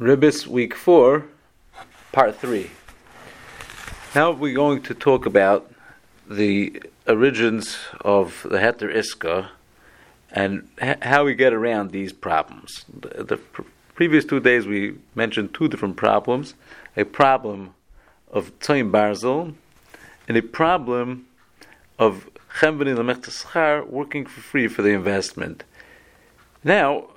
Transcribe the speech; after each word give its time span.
Ribbis 0.00 0.46
Week 0.46 0.74
4, 0.74 1.26
Part 2.10 2.36
3. 2.36 2.70
Now 4.14 4.30
we're 4.30 4.54
going 4.54 4.80
to 4.84 4.94
talk 4.94 5.26
about 5.26 5.70
the 6.26 6.82
origins 7.06 7.76
of 8.00 8.46
the 8.48 8.56
Heter 8.56 8.90
Iska 8.90 9.50
and 10.32 10.66
h- 10.80 10.96
how 11.02 11.26
we 11.26 11.34
get 11.34 11.52
around 11.52 11.90
these 11.90 12.14
problems. 12.14 12.86
The, 12.98 13.24
the 13.24 13.36
pr- 13.36 13.60
previous 13.94 14.24
two 14.24 14.40
days 14.40 14.66
we 14.66 14.96
mentioned 15.14 15.52
two 15.52 15.68
different 15.68 15.98
problems 15.98 16.54
a 16.96 17.04
problem 17.04 17.74
of 18.32 18.58
Tzoyim 18.58 18.90
Barzel 18.90 19.54
and 20.26 20.36
a 20.38 20.42
problem 20.42 21.26
of 21.98 22.30
Chembenin 22.58 22.96
Lamechtaschar 22.96 23.86
working 23.86 24.24
for 24.24 24.40
free 24.40 24.66
for 24.66 24.80
the 24.80 24.92
investment. 24.92 25.62
Now, 26.64 27.09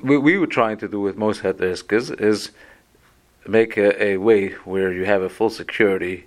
what 0.00 0.22
we 0.22 0.38
were 0.38 0.46
trying 0.46 0.78
to 0.78 0.88
do 0.88 1.00
with 1.00 1.16
most 1.16 1.42
heteriskas 1.42 2.20
is 2.20 2.50
make 3.46 3.76
a, 3.76 4.02
a, 4.02 4.16
way 4.16 4.50
where 4.64 4.92
you 4.92 5.04
have 5.04 5.22
a 5.22 5.28
full 5.28 5.50
security 5.50 6.26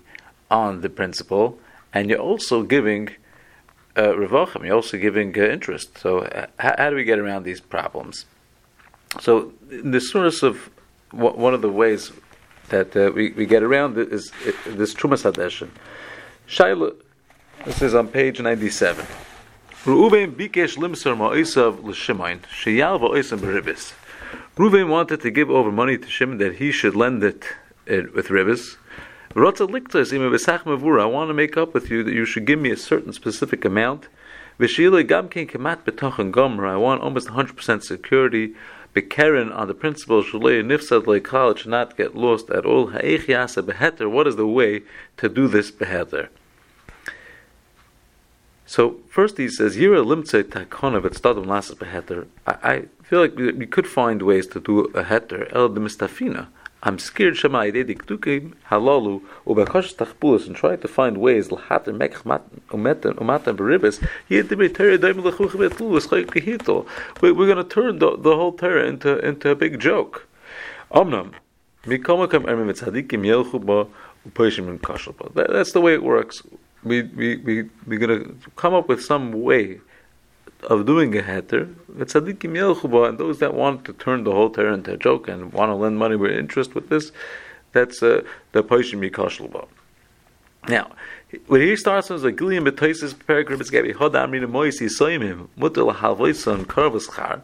on 0.49 0.81
the 0.81 0.89
principal, 0.89 1.59
and 1.93 2.09
you're 2.09 2.19
also 2.19 2.63
giving 2.63 3.09
uh, 3.95 4.13
revochem, 4.13 4.65
you're 4.65 4.75
also 4.75 4.97
giving 4.97 5.37
uh, 5.37 5.43
interest. 5.43 5.97
So, 5.97 6.19
uh, 6.19 6.47
how, 6.59 6.75
how, 6.77 6.89
do 6.89 6.95
we 6.95 7.03
get 7.03 7.19
around 7.19 7.43
these 7.43 7.59
problems? 7.59 8.25
So, 9.19 9.51
the 9.69 9.99
source 9.99 10.43
of 10.43 10.69
one 11.11 11.53
of 11.53 11.61
the 11.61 11.71
ways 11.71 12.11
that 12.69 12.95
uh, 12.95 13.11
we, 13.13 13.31
we 13.31 13.45
get 13.45 13.63
around 13.63 13.97
it 13.97 14.13
is 14.13 14.31
this 14.65 14.93
Trumas 14.93 15.29
Hadeshin. 15.29 15.69
Shaila, 16.47 16.95
this 17.65 17.81
is 17.81 17.95
on 17.95 18.07
page 18.07 18.39
97. 18.39 19.05
Reuven 19.85 20.35
bikesh 20.35 20.75
limser 20.75 21.15
ma'isav 21.15 21.81
l'shimon 21.81 22.41
sheyal 22.51 22.99
va'isam 22.99 23.39
beribis. 23.39 23.93
Reuven 24.57 24.89
wanted 24.89 25.21
to 25.21 25.31
give 25.31 25.49
over 25.49 25.71
money 25.71 25.97
to 25.97 26.09
Shimon 26.09 26.37
that 26.39 26.55
he 26.55 26.69
should 26.69 26.97
lend 26.97 27.23
it, 27.23 27.45
it 27.85 28.13
with 28.13 28.27
ribis. 28.27 28.75
I 29.33 29.39
want 31.05 31.29
to 31.29 31.33
make 31.33 31.55
up 31.55 31.73
with 31.73 31.89
you 31.89 32.03
that 32.03 32.13
you 32.13 32.25
should 32.25 32.43
give 32.43 32.59
me 32.59 32.71
a 32.71 32.75
certain 32.75 33.13
specific 33.13 33.63
amount. 33.63 34.09
I 34.59 34.65
want 34.65 37.01
almost 37.01 37.29
100% 37.29 37.83
security. 37.83 38.55
Bekeren 38.93 39.55
on 39.55 39.69
the 39.69 39.73
principle 39.73 40.23
nifsad 40.23 41.05
leikal 41.05 41.57
should 41.57 41.71
not 41.71 41.95
get 41.95 42.15
lost 42.15 42.49
at 42.49 42.65
all. 42.65 42.87
What 42.87 44.27
is 44.27 44.35
the 44.35 44.47
way 44.47 44.81
to 45.15 45.29
do 45.29 45.47
this 45.47 45.71
beheter? 45.71 46.27
So 48.69 48.97
first 49.09 49.37
he 49.39 49.49
says, 49.49 49.77
"Yira 49.77 50.05
limtze 50.05 50.43
takona 50.43 51.01
v'tzdadim 51.01 51.47
lasas 51.47 51.75
beheter." 51.75 52.27
I 52.45 52.83
feel 53.01 53.19
like 53.19 53.35
we, 53.35 53.65
could 53.65 53.87
find 53.87 54.21
ways 54.21 54.45
to 54.45 54.59
do 54.59 54.81
a 54.93 55.05
heter 55.05 55.51
el 55.55 55.69
de 55.69 55.79
mistafina. 55.81 56.49
I'm 56.83 56.99
scared 56.99 57.35
shema 57.35 57.61
idedik 57.61 58.05
dukim 58.05 58.53
halalu 58.69 59.23
ubekosh 59.47 59.95
tachpulas 59.95 60.45
and 60.45 60.55
try 60.55 60.75
to 60.75 60.87
find 60.87 61.17
ways 61.17 61.51
l'hater 61.51 61.93
mekach 61.93 62.21
umeten 62.69 63.15
umatan 63.15 63.57
beribis. 63.57 63.99
We're 64.29 64.43
going 67.33 67.57
to 67.57 67.63
turn 67.63 67.97
the, 67.97 68.17
the 68.17 68.35
whole 68.35 68.51
Torah 68.51 68.85
into 68.85 69.17
into 69.17 69.49
a 69.49 69.55
big 69.55 69.79
joke. 69.79 70.27
Omnam 70.91 71.33
mikomakam 71.85 72.43
ermim 72.45 72.71
tzadikim 72.71 73.25
yelchu 73.25 73.65
ba 73.65 73.87
upeishim 74.29 74.77
kashal 74.77 75.15
That's 75.33 75.71
the 75.71 75.81
way 75.81 75.95
it 75.95 76.03
works 76.03 76.43
we 76.83 77.03
we 77.03 77.37
we 77.37 77.69
we're 77.85 77.99
gonna 77.99 78.25
come 78.55 78.73
up 78.73 78.87
with 78.87 79.03
some 79.03 79.31
way 79.31 79.81
of 80.63 80.85
doing 80.85 81.17
a 81.17 81.21
heter. 81.21 81.73
And 83.09 83.17
those 83.17 83.39
that 83.39 83.53
want 83.53 83.85
to 83.85 83.93
turn 83.93 84.23
the 84.23 84.31
whole 84.31 84.49
Torah 84.49 84.73
into 84.73 84.93
a 84.93 84.97
joke 84.97 85.27
and 85.27 85.53
want 85.53 85.69
to 85.69 85.75
lend 85.75 85.97
money 85.97 86.15
with 86.15 86.31
interest 86.31 86.75
with 86.75 86.89
this, 86.89 87.11
that's 87.71 88.03
uh, 88.03 88.23
the 88.51 88.63
Paishim 88.63 89.09
Mikashlba. 89.09 89.67
Now, 90.67 90.91
when 91.47 91.61
he 91.61 91.75
starts 91.75 92.09
with 92.09 92.25
a 92.25 92.31
Gilliam 92.31 92.65
Betoisis 92.65 93.15
paragraph 93.25 93.59
Gabi 93.59 93.93
Hoda 93.93 94.27
Amrina 94.27 94.45
Moisi 94.45 94.89
Soimim 94.89 95.47
Mutter 95.55 95.81
Lahalvoison 95.81 96.65
Karvas 96.65 97.15
Char 97.15 97.41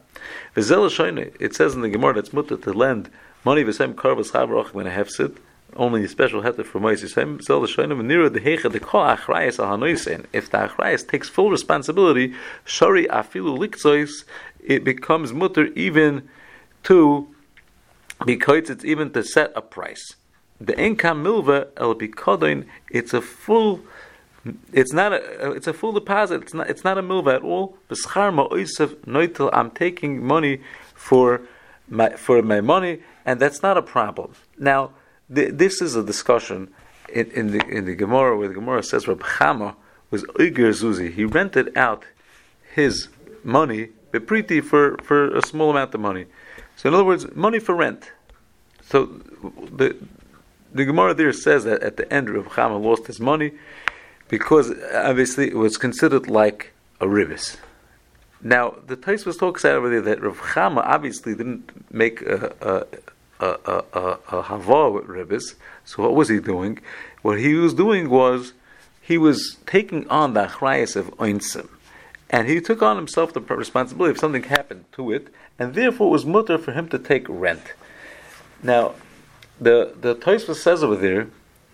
Vizela 0.55 0.89
Shoine 0.89 1.33
it 1.39 1.55
says 1.55 1.75
in 1.75 1.81
the 1.81 1.89
Gemara 1.89 2.15
that's 2.15 2.33
mutter 2.33 2.57
to 2.57 2.73
lend 2.73 3.09
money 3.45 3.63
v'sem 3.63 3.93
Karvas 3.93 4.33
Char 4.33 4.47
when 4.73 4.85
a 4.85 4.89
hefsid 4.89 5.37
only 5.75 6.03
a 6.03 6.07
special 6.07 6.41
heter 6.41 6.65
for 6.65 6.79
Moses. 6.79 7.13
Zel 7.13 7.25
the 7.25 7.67
shoynim 7.67 8.01
nira 8.01 8.31
the 8.31 8.39
hecha 8.39 8.71
the 8.71 8.79
ko 8.79 8.99
achrayis 8.99 9.59
al 9.59 9.77
hanoisen. 9.77 10.25
If 10.31 10.49
the 10.49 10.57
achrayis 10.69 11.07
takes 11.07 11.29
full 11.29 11.51
responsibility, 11.51 12.33
shari 12.63 13.07
afilu 13.07 13.57
likzois, 13.57 14.23
it 14.63 14.83
becomes 14.83 15.33
mutter 15.33 15.65
even 15.75 16.27
to 16.83 17.27
because 18.25 18.69
it's 18.69 18.85
even 18.85 19.11
to 19.11 19.23
set 19.23 19.51
a 19.55 19.61
price. 19.61 20.15
The 20.61 20.79
income 20.79 21.23
milva 21.23 21.67
el 21.77 21.95
bikodin, 21.95 22.65
it's 22.89 23.13
a 23.13 23.21
full. 23.21 23.81
It's 24.71 24.93
not 24.93 25.11
a. 25.11 25.51
It's 25.51 25.67
a 25.67 25.73
full 25.73 25.91
deposit. 25.91 26.43
It's 26.43 26.53
not. 26.53 26.69
It's 26.69 26.83
not 26.83 26.97
a 26.97 27.03
milva 27.03 27.35
at 27.35 27.41
all. 27.41 27.77
B'schar 27.89 28.33
ma'oisav 28.33 28.95
noitel. 29.05 29.49
I'm 29.51 29.71
taking 29.71 30.23
money 30.23 30.61
for 30.93 31.41
my 31.89 32.11
for 32.11 32.41
my 32.41 32.61
money, 32.61 32.99
and 33.25 33.39
that's 33.39 33.61
not 33.61 33.75
a 33.77 33.81
problem. 33.81 34.33
Now 34.57 34.91
this 35.29 35.81
is 35.81 35.95
a 35.95 36.03
discussion 36.03 36.73
in, 37.09 37.31
in, 37.31 37.51
the 37.51 37.65
in 37.67 37.85
the 37.85 37.95
Gemara 37.95 38.37
where 38.37 38.47
the 38.47 38.53
Gemara 38.53 38.83
says 38.83 39.07
Rab 39.07 39.21
Chama 39.21 39.75
was 40.11 40.23
oger 40.39 40.69
Zuzi. 40.69 41.11
He 41.13 41.25
rented 41.25 41.75
out 41.77 42.05
his 42.73 43.09
money, 43.43 43.89
bepriti, 44.11 44.63
for, 44.63 44.97
for 45.03 45.35
a 45.35 45.41
small 45.41 45.71
amount 45.71 45.93
of 45.93 46.01
money. 46.01 46.25
So 46.75 46.89
in 46.89 46.95
other 46.95 47.05
words, 47.05 47.33
money 47.35 47.59
for 47.59 47.75
rent. 47.75 48.11
So 48.83 49.05
the 49.05 49.95
the 50.73 50.85
Gemara 50.85 51.13
there 51.13 51.31
says 51.31 51.63
that 51.63 51.81
at 51.81 51.97
the 51.97 52.11
end 52.13 52.29
Rab 52.29 52.45
Chama 52.45 52.81
lost 52.81 53.07
his 53.07 53.19
money 53.19 53.53
because 54.27 54.73
obviously 54.93 55.47
it 55.47 55.55
was 55.55 55.77
considered 55.77 56.27
like 56.27 56.73
a 56.99 57.05
ribis. 57.05 57.57
Now 58.41 58.75
the 58.85 58.95
Tais 58.95 59.23
talks 59.37 59.63
out 59.65 59.75
over 59.75 59.89
there 59.89 60.01
that 60.01 60.21
Rav 60.21 60.37
Chama 60.37 60.81
obviously 60.85 61.33
didn't 61.33 61.93
make 61.93 62.21
a, 62.21 62.53
a 62.61 62.85
a, 63.39 63.45
a, 63.65 63.83
a, 63.93 64.19
a 64.31 64.41
hava 64.43 64.89
with 64.91 65.07
ribbis. 65.07 65.55
So 65.83 66.03
what 66.03 66.15
was 66.15 66.29
he 66.29 66.39
doing? 66.39 66.79
What 67.21 67.39
he 67.39 67.53
was 67.55 67.73
doing 67.73 68.09
was 68.09 68.53
he 69.01 69.17
was 69.17 69.57
taking 69.65 70.07
on 70.09 70.33
the 70.33 70.47
achrayas 70.47 70.95
of 70.95 71.11
oinsim, 71.17 71.69
and 72.29 72.47
he 72.47 72.59
took 72.59 72.81
on 72.81 72.95
himself 72.97 73.33
the 73.33 73.41
responsibility 73.41 74.11
if 74.11 74.19
something 74.19 74.43
happened 74.43 74.85
to 74.93 75.11
it, 75.11 75.27
and 75.59 75.73
therefore 75.73 76.07
it 76.07 76.11
was 76.11 76.25
mutter 76.25 76.57
for 76.57 76.71
him 76.71 76.87
to 76.89 76.99
take 76.99 77.25
rent. 77.29 77.73
Now, 78.63 78.95
the 79.59 79.93
the 79.99 80.15
Tosfos 80.15 80.55
says 80.55 80.83
over 80.83 80.95
there 80.95 81.27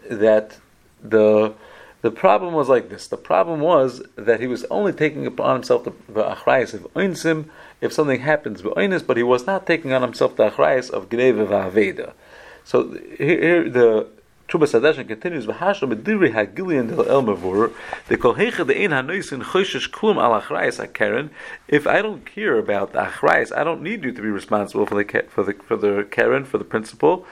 that 0.09 0.57
the 1.01 1.53
the 2.01 2.11
problem 2.11 2.53
was 2.53 2.67
like 2.67 2.89
this. 2.89 3.07
The 3.07 3.17
problem 3.17 3.59
was 3.59 4.01
that 4.15 4.39
he 4.39 4.47
was 4.47 4.65
only 4.65 4.91
taking 4.91 5.25
upon 5.25 5.55
himself 5.55 5.83
the, 5.83 5.93
the 6.07 6.23
achrayas 6.23 6.73
of 6.73 6.91
oinsim 6.93 7.49
if 7.79 7.93
something 7.93 8.21
happens 8.21 8.61
b'oinis, 8.61 9.05
but 9.05 9.17
he 9.17 9.23
was 9.23 9.45
not 9.45 9.67
taking 9.67 9.93
on 9.93 10.01
himself 10.01 10.35
the 10.35 10.49
achrayas 10.49 10.89
of 10.89 11.09
gneva 11.09 11.47
v'aveda. 11.47 12.13
So 12.63 12.91
here, 13.17 13.41
here 13.41 13.69
the 13.69 14.07
Trumas 14.51 14.77
Hadeshin 14.77 15.07
continues, 15.07 15.45
"V'hashlo 15.45 15.89
medivri 15.93 16.33
hagilian 16.33 16.89
del 16.89 17.07
el 17.07 17.23
mavur 17.23 17.71
the 18.09 18.17
kol 18.17 18.35
hecha 18.35 18.67
the 18.67 18.83
ein 18.83 18.89
hanoisin 18.89 19.41
choshesh 19.41 19.89
klum 19.89 20.17
al 20.21 20.41
achrayas. 20.41 21.29
If 21.69 21.87
I 21.87 22.01
don't 22.01 22.25
care 22.25 22.57
about 22.57 22.91
the 22.91 22.99
achrayas, 22.99 23.55
I 23.55 23.63
don't 23.63 23.81
need 23.81 24.03
you 24.03 24.11
to 24.11 24.21
be 24.21 24.27
responsible 24.27 24.85
for 24.85 25.01
the 25.01 25.23
for 25.29 25.45
the 25.45 25.53
for 25.53 25.77
the 25.77 26.05
keren 26.11 26.43
for 26.43 26.57
the 26.57 26.65
principal. 26.65 27.25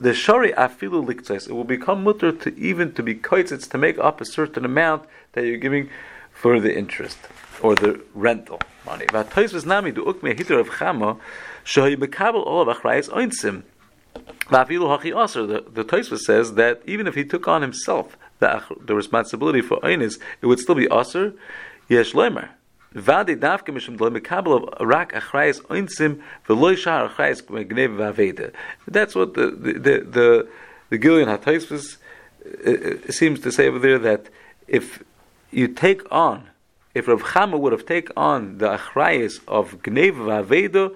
The 0.00 0.14
shari 0.14 0.52
afilu 0.52 1.46
it 1.46 1.52
will 1.52 1.64
become 1.64 2.04
mutter 2.04 2.32
to 2.32 2.58
even 2.58 2.94
to 2.94 3.02
be 3.02 3.16
koitzitz 3.16 3.68
to 3.68 3.76
make 3.76 3.98
up 3.98 4.22
a 4.22 4.24
certain 4.24 4.64
amount 4.64 5.04
that 5.32 5.44
you're 5.44 5.58
giving 5.58 5.90
for 6.32 6.58
the 6.58 6.74
interest 6.74 7.18
or 7.60 7.74
the 7.74 8.00
rental 8.14 8.58
money. 8.86 9.04
Of 9.12 9.28
chama 9.34 11.18
shoy 11.66 11.96
bekabel 11.96 12.46
of 12.46 12.74
achrayas 12.74 13.10
oinsim. 13.10 13.64
The, 14.52 15.64
the 15.72 15.84
Tosfos 15.84 16.18
says 16.20 16.54
that 16.54 16.82
even 16.86 17.06
if 17.06 17.14
he 17.14 17.24
took 17.24 17.48
on 17.48 17.62
himself 17.62 18.16
the, 18.38 18.62
the 18.80 18.94
responsibility 18.94 19.60
for 19.60 19.78
oinis, 19.80 20.18
it 20.40 20.46
would 20.46 20.60
still 20.60 20.74
be 20.74 20.88
aser. 20.92 21.34
Yesh 21.88 22.12
lemer. 22.12 22.50
Vadi 22.92 23.34
davke 23.36 23.68
mishum 23.68 23.96
mekabel 23.96 24.62
of 24.62 24.86
rak 24.86 25.12
achrayas 25.12 25.60
oinsim 25.62 26.22
gnev 26.46 27.96
v'aveda. 27.96 28.52
That's 28.86 29.14
what 29.14 29.34
the 29.34 29.50
the 29.50 29.72
the 29.72 30.00
the, 30.00 30.48
the 30.90 30.98
Gillian 30.98 31.28
HaTosfos 31.28 31.96
uh, 32.44 32.70
uh, 32.70 33.12
seems 33.12 33.40
to 33.40 33.50
say 33.50 33.68
over 33.68 33.78
there 33.78 33.98
that 33.98 34.28
if 34.68 35.02
you 35.50 35.68
take 35.68 36.02
on 36.12 36.48
if 36.94 37.08
Rav 37.08 37.22
Chama 37.22 37.58
would 37.58 37.72
have 37.72 37.86
taken 37.86 38.12
on 38.16 38.58
the 38.58 38.76
achrayas 38.76 39.40
of 39.48 39.82
Gnev 39.82 40.12
Vaveda, 40.12 40.94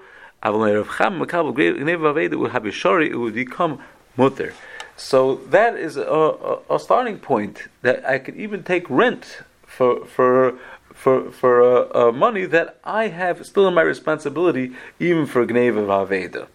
It 3.11 3.17
would 3.19 3.35
become 3.35 3.81
mutter. 4.17 4.55
So 4.97 5.37
that 5.51 5.77
is 5.77 5.97
a, 5.97 6.03
a, 6.03 6.59
a, 6.71 6.79
starting 6.79 7.19
point 7.19 7.69
that 7.83 8.05
I 8.09 8.19
could 8.19 8.37
even 8.37 8.63
take 8.63 8.89
rent 8.89 9.43
for 9.67 10.07
for 10.07 10.59
for 10.95 11.31
for 11.31 11.63
uh, 11.63 12.09
uh, 12.09 12.13
money 12.13 12.47
that 12.47 12.79
I 12.83 13.09
have 13.09 13.45
still 13.45 13.69
in 13.69 13.75
my 13.75 13.83
responsibility, 13.83 14.73
even 14.99 15.27
for 15.27 15.47
Gneva 15.47 15.85
Vaveda. 15.87 16.49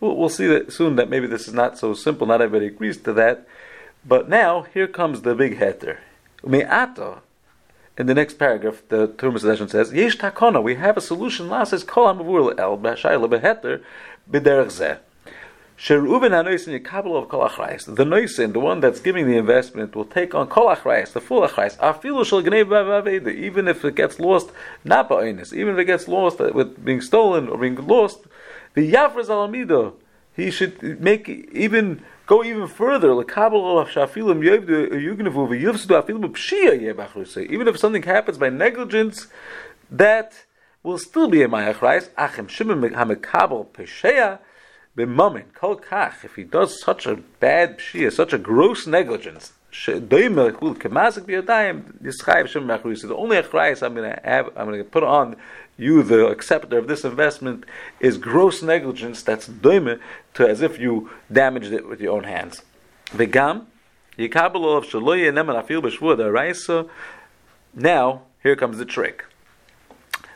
We'll, 0.00 0.16
we'll 0.16 0.30
see 0.30 0.46
that 0.46 0.72
soon 0.72 0.96
that 0.96 1.10
maybe 1.10 1.26
this 1.26 1.46
is 1.46 1.52
not 1.52 1.78
so 1.78 1.92
simple. 1.92 2.26
Not 2.26 2.40
everybody 2.40 2.68
agrees 2.68 2.96
to 2.98 3.12
that. 3.12 3.46
But 4.06 4.30
now 4.30 4.62
here 4.62 4.86
comes 4.86 5.20
the 5.20 5.34
big 5.34 5.58
heter. 5.58 5.98
Me'ata, 6.42 7.18
in 8.00 8.06
the 8.06 8.14
next 8.14 8.38
paragraph, 8.38 8.82
the 8.88 9.08
Trumas 9.08 9.42
Hadeshin 9.42 9.68
says, 9.68 9.92
Yesh 9.92 10.16
takona, 10.16 10.62
we 10.62 10.76
have 10.76 10.96
a 10.96 11.02
solution. 11.02 11.50
La 11.50 11.64
says, 11.64 11.84
Kol 11.84 12.06
hamavur 12.06 12.58
el 12.58 12.78
b'shayla 12.78 13.28
beheter 13.28 13.82
b'derech 14.30 14.68
zeh. 14.68 14.98
Sheruben 15.76 16.30
hanoisin 16.30 16.80
yikabel 16.80 17.22
of 17.22 17.28
kol 17.28 17.46
achrayis. 17.46 17.84
The 17.84 18.04
noisin, 18.04 18.54
the 18.54 18.58
one 18.58 18.80
that's 18.80 19.00
giving 19.00 19.26
the 19.26 19.36
investment, 19.36 19.94
will 19.94 20.06
take 20.06 20.34
on 20.34 20.46
kol 20.46 20.74
achrayis, 20.74 21.12
the 21.12 21.20
full 21.20 21.46
achrayis. 21.46 21.76
Afilu 21.76 22.24
shel 22.24 22.42
gnei 22.42 22.64
b'avaveda. 22.64 23.34
Even 23.34 23.68
if 23.68 23.84
it 23.84 23.96
gets 23.96 24.18
lost, 24.18 24.50
not 24.82 25.10
ba'onis. 25.10 25.52
Even 25.52 25.74
if 25.74 25.80
it 25.80 25.84
gets 25.84 26.08
lost 26.08 26.40
uh, 26.40 26.50
with 26.54 26.82
being 26.82 27.02
stolen 27.02 27.48
or 27.48 27.58
being 27.58 27.76
lost, 27.86 28.20
the 28.72 28.90
yafras 28.90 29.26
alamido. 29.26 29.92
He 30.34 30.50
should 30.50 31.02
make 31.02 31.28
even 31.28 32.02
go 32.30 32.44
even 32.44 32.68
further. 32.68 33.10
Even 37.54 37.68
if 37.68 37.78
something 37.78 38.02
happens 38.04 38.38
by 38.38 38.48
negligence, 38.48 39.26
that 39.90 40.44
will 40.84 40.98
still 40.98 41.28
be 41.28 41.42
a 41.42 41.48
mayachrais. 41.48 42.08
Achim 42.16 42.46
shimon 42.46 42.80
hamekabel 42.80 44.38
b'mamin 44.96 45.52
kol 45.54 45.76
kach. 45.76 46.24
If 46.24 46.36
he 46.36 46.44
does 46.44 46.80
such 46.80 47.06
a 47.06 47.16
bad 47.16 47.78
pshia, 47.78 48.12
such 48.12 48.32
a 48.32 48.38
gross 48.38 48.86
negligence, 48.86 49.52
the 49.72 49.94
only 53.16 53.36
achrayas 53.36 53.82
I'm 53.82 53.94
going 53.94 54.12
to 54.12 54.20
have, 54.24 54.46
I'm 54.56 54.66
going 54.66 54.78
to 54.78 54.84
put 54.84 55.02
on 55.02 55.36
you, 55.80 56.02
the 56.02 56.26
acceptor 56.26 56.78
of 56.78 56.88
this 56.88 57.04
investment, 57.04 57.64
is 58.00 58.18
gross 58.18 58.62
negligence. 58.62 59.22
That's 59.22 59.48
doime 59.48 59.98
to 60.34 60.48
as 60.48 60.62
if 60.62 60.78
you 60.78 61.10
damaged 61.30 61.72
it 61.72 61.88
with 61.88 62.00
your 62.00 62.16
own 62.16 62.24
hands. 62.24 62.62
Vegam 63.06 63.66
yikabel 64.18 64.76
of 64.76 64.84
shaloye 64.84 65.30
neman 65.32 65.62
afil 65.62 65.82
b'shvua 65.82 66.16
the 66.16 66.88
Now 67.74 68.22
here 68.42 68.56
comes 68.56 68.78
the 68.78 68.84
trick. 68.84 69.24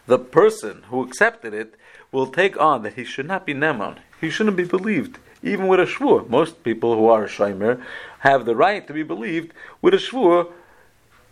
The 0.06 0.18
person 0.18 0.84
who 0.88 1.02
accepted 1.02 1.54
it 1.54 1.74
will 2.12 2.26
take 2.26 2.60
on 2.60 2.82
that 2.82 2.94
he 2.94 3.04
should 3.04 3.26
not 3.26 3.46
be 3.46 3.54
neman. 3.54 3.98
He 4.20 4.30
shouldn't 4.30 4.56
be 4.56 4.64
believed 4.64 5.18
even 5.44 5.68
with 5.68 5.78
a 5.78 5.84
shvur. 5.84 6.28
Most 6.28 6.64
people 6.64 6.96
who 6.96 7.06
are 7.08 7.24
a 7.24 7.28
shaymer 7.28 7.80
have 8.20 8.46
the 8.46 8.56
right 8.56 8.86
to 8.86 8.92
be 8.92 9.02
believed 9.02 9.52
with 9.82 9.94
a 9.94 9.98
shvur 9.98 10.50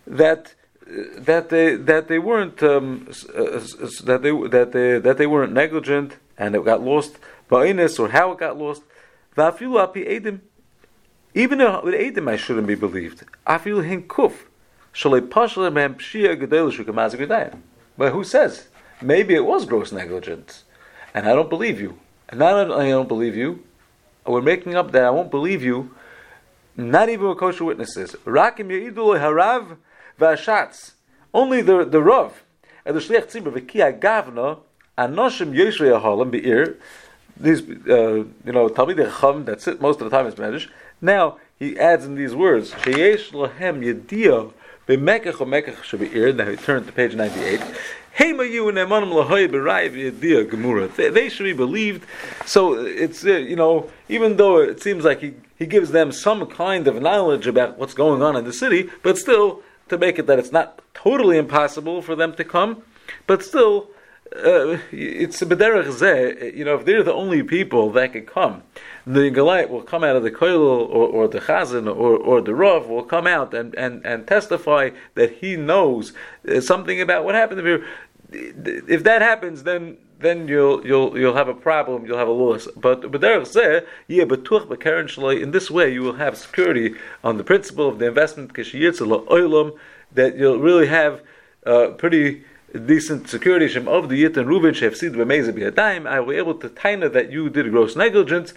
that 0.06 0.54
that 0.86 1.48
they 1.48 1.76
that 1.76 2.08
they 2.08 2.18
weren't 2.18 2.62
um, 2.62 3.08
uh, 3.34 3.60
that 4.04 4.20
they 4.22 4.32
that 4.48 4.72
they 4.72 4.98
that 4.98 5.16
they 5.16 5.26
weren't 5.26 5.52
negligent 5.52 6.16
and 6.36 6.54
it 6.54 6.64
got 6.64 6.82
lost 6.82 7.18
ba'inus 7.52 8.00
or 8.00 8.08
how 8.08 8.32
it 8.32 8.38
got 8.38 8.58
lost. 8.58 8.82
Va'afilu 9.36 9.82
api 9.82 10.04
edim. 10.04 10.40
Even 11.34 11.58
with 11.58 11.94
edim, 11.94 12.28
I 12.28 12.36
shouldn't 12.36 12.66
be 12.66 12.74
believed. 12.74 13.24
Afilu 13.46 13.82
hinkuf. 13.84 14.32
But 17.98 18.12
who 18.12 18.24
says? 18.24 18.68
Maybe 19.00 19.34
it 19.34 19.44
was 19.44 19.64
gross 19.64 19.90
negligence, 19.90 20.64
and 21.14 21.26
I 21.26 21.34
don't 21.34 21.48
believe 21.48 21.80
you. 21.80 21.98
And 22.28 22.38
not 22.38 22.52
only 22.52 22.86
I 22.86 22.90
don't 22.90 23.08
believe 23.08 23.34
you, 23.34 23.64
we're 24.26 24.42
making 24.42 24.74
up 24.74 24.92
that 24.92 25.04
I 25.04 25.10
won't 25.10 25.30
believe 25.30 25.62
you, 25.62 25.94
not 26.76 27.08
even 27.08 27.28
with 27.28 27.38
kosher 27.38 27.64
witnesses. 27.64 28.12
Rakim 28.26 28.68
Harav 28.68 29.76
Vashatz. 30.20 30.92
Only 31.32 31.62
the, 31.62 31.84
the 31.84 32.02
Rav 32.02 32.44
and 32.84 32.94
the 32.94 33.00
Shliach 33.00 33.30
Tzibur 33.30 33.52
V'Kia 33.52 33.98
Gavna 33.98 34.58
Anoshim 34.98 35.54
Yeshrei 35.54 35.98
Ahalim 35.98 36.30
Be'ir. 36.30 36.76
These, 37.40 37.62
uh, 37.88 38.24
you 38.44 38.52
know, 38.52 38.68
Talmidei 38.68 39.06
Chacham 39.10 39.46
that 39.46 39.60
sit 39.62 39.80
most 39.80 40.00
of 40.00 40.10
the 40.10 40.16
time 40.16 40.26
is 40.26 40.34
Medish. 40.34 40.68
Now 41.00 41.38
he 41.58 41.78
adds 41.78 42.04
in 42.04 42.14
these 42.14 42.34
words 42.34 42.72
Sheyesh 42.72 43.30
Lohem 43.32 43.82
Yedia 43.82 44.52
B'Mekach 44.86 45.40
or 45.40 45.46
Mekach 45.46 45.76
Shebe'ir. 45.76 46.34
Now 46.36 46.50
he 46.50 46.56
turned 46.56 46.86
to 46.86 46.92
page 46.92 47.14
ninety-eight. 47.14 47.60
They 51.14 51.28
should 51.30 51.44
be 51.44 51.52
believed. 51.54 52.06
So 52.44 52.74
it's 52.74 53.24
uh, 53.24 53.32
you 53.32 53.56
know 53.56 53.88
even 54.08 54.36
though 54.36 54.58
it 54.58 54.82
seems 54.82 55.04
like 55.04 55.20
he, 55.20 55.34
he 55.58 55.66
gives 55.66 55.90
them 55.92 56.12
some 56.12 56.46
kind 56.46 56.86
of 56.86 57.00
knowledge 57.00 57.46
about 57.46 57.78
what's 57.78 57.94
going 57.94 58.22
on 58.22 58.36
in 58.36 58.44
the 58.44 58.52
city, 58.52 58.90
but 59.02 59.16
still 59.16 59.62
to 59.88 59.96
make 59.96 60.18
it 60.18 60.26
that 60.26 60.38
it's 60.38 60.52
not 60.52 60.82
totally 60.92 61.38
impossible 61.38 62.02
for 62.02 62.14
them 62.14 62.34
to 62.34 62.44
come, 62.44 62.82
but 63.26 63.42
still. 63.42 63.88
Uh, 64.34 64.78
it's 64.90 65.42
a 65.42 65.46
bederach 65.46 65.84
zeh, 65.86 66.56
you 66.56 66.64
know, 66.64 66.76
if 66.76 66.86
they're 66.86 67.02
the 67.02 67.12
only 67.12 67.42
people 67.42 67.90
that 67.90 68.14
could 68.14 68.26
come, 68.26 68.62
the 69.06 69.28
Goliath 69.28 69.68
will 69.68 69.82
come 69.82 70.02
out 70.02 70.16
of 70.16 70.22
the 70.22 70.30
koil 70.30 70.60
or, 70.60 71.06
or, 71.08 71.28
the 71.28 71.40
chazan 71.40 71.86
or, 71.86 72.16
or 72.16 72.40
the 72.40 72.54
rav 72.54 72.86
will 72.86 73.02
come 73.02 73.26
out 73.26 73.52
and, 73.52 73.74
and, 73.74 74.04
and 74.06 74.26
testify 74.26 74.88
that 75.16 75.32
he 75.34 75.56
knows 75.56 76.14
uh, 76.48 76.60
something 76.60 77.00
about 77.00 77.24
what 77.24 77.34
happened 77.34 77.58
to 77.58 77.64
here 77.64 77.84
if 78.34 79.04
that 79.04 79.22
happens, 79.22 79.62
then 79.62 79.96
then 80.18 80.48
you'll 80.48 80.84
you'll 80.86 81.18
you'll 81.18 81.34
have 81.34 81.48
a 81.48 81.54
problem. 81.54 82.06
You'll 82.06 82.18
have 82.18 82.28
a 82.28 82.32
loss. 82.32 82.68
But 82.76 83.20
there 83.20 83.44
say 83.44 83.82
yeah, 84.08 84.24
but 84.24 84.50
in 84.50 85.50
this 85.50 85.70
way 85.70 85.92
you 85.92 86.02
will 86.02 86.14
have 86.14 86.36
security 86.36 86.94
on 87.24 87.36
the 87.36 87.44
principle 87.44 87.88
of 87.88 87.98
the 87.98 88.06
investment 88.06 88.54
that 90.14 90.36
you'll 90.36 90.58
really 90.58 90.86
have 90.86 91.22
uh, 91.66 91.88
pretty 91.98 92.44
decent 92.78 93.28
security 93.28 93.68
shem 93.68 93.88
of 93.88 94.08
the 94.08 94.22
yit 94.22 94.36
and 94.36 94.48
Reuben 94.48 94.74
shefsid 94.74 95.14
b'meizer 95.14 95.52
b'yadayim. 95.52 96.06
I 96.06 96.20
will 96.20 96.32
be 96.32 96.36
able 96.36 96.54
to 96.54 96.68
taina 96.68 97.12
that 97.12 97.30
you 97.30 97.50
did 97.50 97.70
gross 97.70 97.96
negligence. 97.96 98.54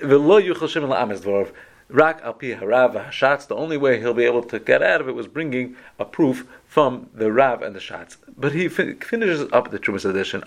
The 0.00 0.18
V'lo 0.18 0.42
yuchal 0.42 0.68
shem 0.68 0.82
la'amez 0.84 1.50
Rak 1.88 2.20
al 2.22 2.34
pi 2.34 2.46
harav 2.46 3.10
hashatz. 3.10 3.46
The 3.46 3.54
only 3.54 3.76
way 3.76 4.00
he'll 4.00 4.14
be 4.14 4.24
able 4.24 4.42
to 4.42 4.58
get 4.58 4.82
out 4.82 5.00
of 5.00 5.08
it 5.08 5.14
was 5.14 5.28
bringing 5.28 5.76
a 6.00 6.04
proof 6.04 6.46
from 6.66 7.08
the 7.14 7.32
Rav 7.32 7.62
and 7.62 7.74
the 7.74 7.80
Shatz. 7.80 8.16
But 8.36 8.52
he 8.52 8.68
fin- 8.68 8.98
finishes 8.98 9.50
up 9.52 9.70
the 9.70 9.78
Trumas 9.78 10.04
Hadeshin. 10.04 10.44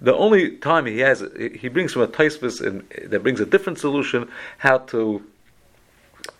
The 0.00 0.14
only 0.14 0.50
time 0.58 0.86
he 0.86 0.98
has, 1.00 1.24
he 1.58 1.68
brings 1.68 1.92
from 1.92 2.02
a 2.02 2.06
Taisvis 2.06 3.10
that 3.10 3.22
brings 3.22 3.40
a 3.40 3.46
different 3.46 3.78
solution 3.78 4.28
how 4.58 4.78
to 4.78 5.24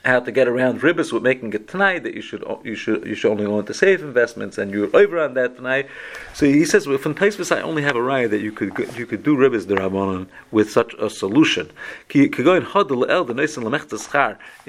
how 0.04 0.20
to 0.20 0.30
get 0.30 0.48
around 0.48 0.80
ribbis 0.80 1.12
with 1.12 1.22
making 1.22 1.52
it 1.52 1.68
tonight 1.68 2.02
that 2.04 2.14
you 2.14 2.22
should 2.22 2.44
you 2.62 2.74
should 2.74 3.04
you 3.06 3.14
should 3.14 3.30
only 3.30 3.46
want 3.46 3.66
to 3.66 3.74
save 3.74 4.02
investments 4.02 4.56
and 4.56 4.70
you're 4.70 4.94
over 4.96 5.18
on 5.18 5.34
that 5.34 5.56
tonight. 5.56 5.88
So 6.34 6.46
he 6.46 6.64
says 6.64 6.86
well, 6.86 6.98
from 6.98 7.14
Taisvis 7.14 7.54
I 7.54 7.60
only 7.60 7.82
have 7.82 7.96
a 7.96 8.02
right 8.02 8.30
that 8.30 8.40
you 8.40 8.52
could 8.52 8.72
you 8.96 9.06
could 9.06 9.22
do 9.22 9.36
ribbis 9.36 9.66
the 9.66 10.26
with 10.50 10.70
such 10.70 10.94
a 10.94 11.10
solution. 11.10 11.70
In 12.14 12.28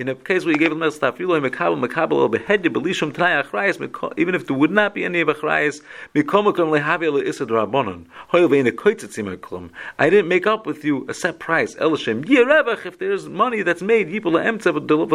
a 0.09 0.15
case 0.15 0.45
where 0.45 0.53
you 0.53 0.57
gave 0.57 0.71
him 0.71 0.83
even 4.17 4.35
if 4.35 4.47
there 4.47 4.57
would 4.57 4.71
not 4.71 4.93
be 4.93 5.05
any 5.05 5.21
of 5.21 5.27
achrayas, 5.27 5.81
I 9.99 10.09
didn't 10.09 10.27
make 10.27 10.47
up 10.47 10.65
with 10.65 10.83
you 10.83 11.05
a 11.07 11.13
set 11.13 11.39
price. 11.39 11.75
If 11.79 12.99
there's 12.99 13.29
money 13.29 13.61
that's 13.61 13.81
made, 13.81 14.09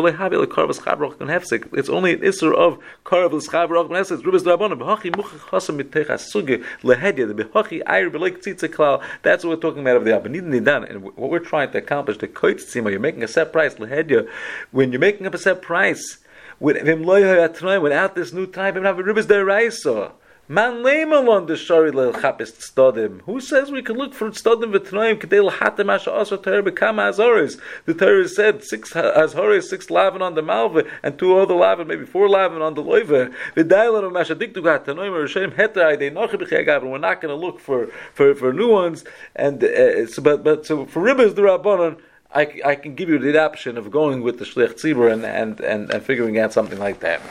it's 0.07 1.89
only 1.89 2.13
an 2.13 2.21
isser 2.21 2.55
of 2.55 2.79
karav 3.05 3.33
l'schav 3.33 3.69
ben 3.69 4.05
hefsek. 4.05 4.25
Rubes 4.25 4.43
drabonim 4.43 4.79
b'hachi 4.79 5.11
muchach 5.15 5.41
chasam 5.51 5.77
mitech 5.81 6.07
asuge 6.07 6.65
lehedya 6.83 7.27
the 7.27 7.35
b'hachi 7.45 7.83
ayir 7.85 8.11
b'leik 8.11 8.43
tzitza 8.43 8.69
klal. 8.69 9.03
That's 9.23 9.45
what 9.45 9.51
we're 9.51 9.61
talking 9.61 9.83
about 9.83 9.97
of 9.97 10.05
the 10.05 10.11
abinid 10.13 10.45
nidan, 10.45 10.89
and 10.89 11.03
what 11.03 11.31
we're 11.31 11.39
trying 11.39 11.71
to 11.73 11.79
accomplish 11.79 12.19
the 12.19 12.29
koitzima. 12.29 12.91
You're 12.91 13.01
making 13.01 13.23
a 13.23 13.29
set 13.29 13.53
price 13.53 13.75
lehedya. 13.75 14.29
When 14.71 14.93
you're 14.93 15.01
making 15.01 15.27
up 15.27 15.35
a 15.35 15.39
set 15.39 15.63
price, 15.63 16.19
without 16.61 18.15
this 18.15 18.33
new 18.33 18.47
type, 18.47 18.77
have 18.77 18.99
a 18.99 19.03
ribis 19.03 19.27
deraisa. 19.27 20.13
Man 20.47 20.83
leimalon 20.83 21.47
the 21.47 21.57
shari 21.57 21.91
lechapis 21.91 22.53
tzadim. 22.53 23.23
Who 23.23 23.41
says 23.41 23.73
we 23.73 23.81
can 23.81 23.97
look 23.97 24.13
for 24.13 24.29
tzadim 24.29 24.75
v'tnoim 24.75 25.19
kedei 25.19 25.43
l'hatem 25.43 25.87
asha 25.87 26.13
asa 26.13 26.37
Torah 26.37 26.63
bekama 26.63 27.09
azoris? 27.09 27.59
The 27.87 27.95
Torah 27.95 28.29
said 28.29 28.63
six 28.63 28.93
azoris, 28.93 29.63
six 29.63 29.89
lavin 29.89 30.21
on 30.21 30.35
the 30.35 30.43
malva, 30.43 30.85
and 31.03 31.19
two 31.19 31.39
other 31.39 31.55
lavin, 31.55 31.89
maybe 31.89 32.05
four 32.05 32.29
lavin 32.29 32.61
on 32.61 32.75
the. 32.75 32.83
V'dailon 32.83 34.05
of 34.05 34.13
masha 34.13 34.37
diktu 34.37 34.63
gat 34.63 34.85
tanoim 34.85 35.13
rishem 35.13 35.55
hetai 35.55 35.99
de 35.99 36.11
nochi 36.11 36.35
b'chei 36.35 36.91
We're 36.91 36.99
not 36.99 37.23
going 37.23 37.35
to 37.35 37.41
look 37.47 37.59
for, 37.59 37.87
for, 38.13 38.35
for 38.35 38.53
new 38.53 38.69
ones, 38.69 39.03
and 39.35 39.65
uh, 39.65 40.07
so, 40.07 40.21
but 40.21 40.45
but 40.45 40.67
so 40.67 40.85
for 40.85 41.03
ribbis 41.03 41.37
the 41.37 41.43
rabbanon. 41.43 41.99
I, 42.37 42.61
I 42.65 42.75
can 42.75 42.97
give 42.97 43.09
you 43.09 43.19
the 43.19 43.41
option 43.41 43.79
of 43.79 43.93
going 43.93 44.21
with 44.21 44.41
the 44.41 44.45
shlich 44.45 44.75
tzibur 44.75 45.11
and, 45.11 45.25
and, 45.25 45.61
and, 45.61 45.89
and 45.89 46.03
figuring 46.03 46.37
out 46.37 46.53
something 46.53 46.81
like 46.81 46.99
that. 46.99 47.23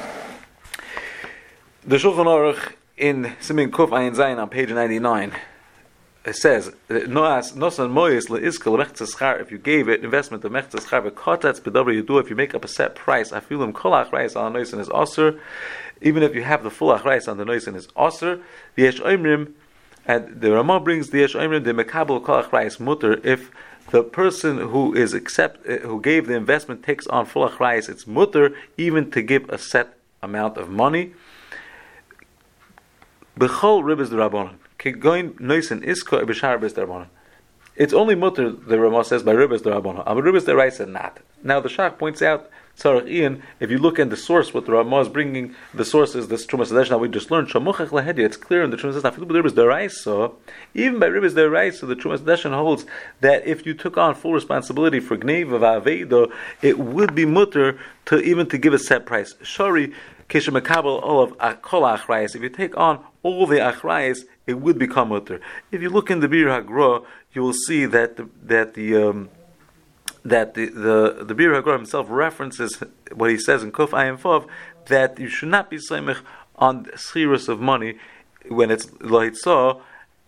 The 1.83 1.97
Shulchan 1.97 2.25
Aruch 2.25 2.71
in 2.97 3.35
Simin 3.39 3.71
Kuf 3.71 3.89
Ayin 3.89 4.15
Zayin 4.15 4.39
on 4.39 4.49
page 4.49 4.69
99, 4.69 5.31
it 6.25 6.35
says, 6.35 6.71
Noas 6.89 7.53
nosan 7.53 7.91
moyes 7.91 8.27
mechtzes 8.29 9.41
if 9.41 9.51
you 9.51 9.57
gave 9.57 9.89
it 9.89 10.03
investment 10.03 10.43
of 10.45 10.51
mechtzes 10.51 10.87
char 10.87 11.91
you 11.91 12.03
do 12.03 12.17
if 12.17 12.29
you 12.29 12.35
make 12.35 12.55
up 12.55 12.63
a 12.63 12.67
set 12.67 12.95
price 12.95 13.31
afilim 13.31 13.73
kol 13.73 13.91
achrayis 13.91 14.39
on 14.39 14.53
the 14.53 14.59
noisen 14.59 14.79
is 14.79 14.89
aser 14.95 15.39
even 16.01 16.23
if 16.23 16.33
you 16.33 16.43
have 16.43 16.63
the 16.63 16.69
full 16.69 16.97
achrayis 16.97 17.27
on 17.27 17.37
the 17.37 17.43
noisen 17.43 17.75
is 17.75 17.89
aser 17.97 18.39
v'yesh 18.77 19.01
oimrim 19.01 19.53
And 20.05 20.41
the 20.41 20.51
Ramah 20.51 20.81
brings 20.81 21.09
the 21.09 21.19
Yesh 21.19 21.33
Oimrim, 21.33 21.63
the 21.63 21.71
Mekabel 21.71 22.23
Kol 22.23 22.43
Achrayis 22.43 22.79
Mutter, 22.79 23.21
if 23.25 23.51
the 23.91 24.03
person 24.03 24.57
who 24.57 24.93
is 24.93 25.13
accept, 25.13 25.65
uh, 25.67 25.77
who 25.77 26.01
gave 26.01 26.27
the 26.27 26.35
investment 26.35 26.83
takes 26.83 27.07
on 27.07 27.25
full 27.25 27.47
Achrayis, 27.47 27.89
it's 27.89 28.05
Mutter, 28.05 28.53
even 28.77 29.11
to 29.11 29.21
give 29.21 29.49
a 29.49 29.57
set 29.57 29.97
amount 30.21 30.57
of 30.57 30.69
money. 30.69 31.13
Bechol 33.37 33.83
Ribbis 33.83 34.09
the 34.09 34.17
Rabbanon. 34.17 34.55
Kegoin 34.77 35.33
Noisen 35.39 35.83
Isko 35.83 36.23
Ebishar 36.23 36.59
Ribbis 36.59 36.75
the 36.75 36.85
Rabbanon. 36.85 37.07
It's 37.75 37.93
only 37.93 38.13
mutter, 38.13 38.51
the 38.51 38.79
Ramah 38.79 39.03
says, 39.03 39.23
by 39.23 39.33
Ribbis 39.33 39.63
the 39.63 39.71
Rabbanon. 39.71 40.05
But 40.05 40.17
Ribbis 40.17 40.45
the 40.45 40.55
Raisa 40.55 40.85
not. 40.85 41.19
Now 41.41 41.59
the 41.59 41.69
Shach 41.69 41.97
points 41.97 42.21
out 42.21 42.49
Tzarech 42.77 43.09
Ian, 43.09 43.41
if 43.59 43.71
you 43.71 43.77
look 43.79 43.97
in 43.97 44.09
the 44.09 44.17
source, 44.17 44.53
what 44.53 44.67
the 44.67 44.71
Ramah 44.71 45.01
is 45.01 45.09
bringing, 45.09 45.55
the 45.73 45.83
source 45.83 46.13
is 46.13 46.27
this 46.27 46.45
Trumas 46.45 46.71
Hadesh. 46.71 46.91
Now 46.91 46.99
we 46.99 47.07
just 47.07 47.31
learned 47.31 47.47
Shamuchach 47.47 47.89
Lahedi. 47.89 48.19
It's 48.19 48.37
clear 48.37 48.63
in 48.63 48.69
the 48.69 48.77
Trumas 48.77 49.01
Hadesh. 49.01 49.17
Ribbis 49.17 49.51
Deraisa, 49.51 50.33
even 50.75 50.99
by 50.99 51.07
Ribbis 51.07 51.31
Deraisa, 51.31 51.87
the 51.87 51.95
Trumas 51.95 52.19
Hadesh 52.19 52.51
holds 52.53 52.85
that 53.21 53.45
if 53.47 53.65
you 53.65 53.73
took 53.73 53.97
on 53.97 54.13
full 54.13 54.33
responsibility 54.33 54.99
for 54.99 55.17
Gneiv 55.17 55.53
of 55.53 55.61
Aveda, 55.61 56.31
it 56.61 56.77
would 56.77 57.15
be 57.15 57.25
mutter 57.25 57.79
to 58.05 58.19
even 58.19 58.47
to 58.49 58.59
give 58.59 58.73
a 58.73 58.79
set 58.79 59.05
price. 59.07 59.33
Shari 59.41 59.93
If 60.29 60.47
you 60.47 62.49
take 62.49 62.77
on 62.77 63.03
all 63.23 63.47
the 63.47 63.57
Achrayas, 63.57 64.19
it 64.47 64.53
would 64.55 64.79
become 64.79 65.09
mutter. 65.09 65.39
If 65.71 65.81
you 65.81 65.89
look 65.89 66.11
in 66.11 66.19
the 66.19 66.27
Biur 66.27 66.63
Hagra, 66.63 67.05
you 67.33 67.41
will 67.41 67.53
see 67.53 67.85
that 67.85 68.17
the, 68.17 68.29
that 68.43 68.73
the 68.73 68.95
um, 68.95 69.29
that 70.23 70.53
the 70.53 70.67
the, 70.67 71.25
the 71.25 71.35
Bir 71.35 71.61
himself 71.61 72.07
references 72.09 72.81
what 73.13 73.29
he 73.29 73.37
says 73.37 73.63
in 73.63 73.71
Kuf 73.71 73.89
Ayim 73.89 74.19
Fov 74.19 74.47
that 74.87 75.19
you 75.19 75.27
should 75.27 75.49
not 75.49 75.69
be 75.69 75.77
samech 75.77 76.21
on 76.55 76.85
schirus 76.85 77.49
of 77.49 77.59
money 77.59 77.97
when 78.47 78.71
it's 78.71 78.87
loitzah 78.87 79.81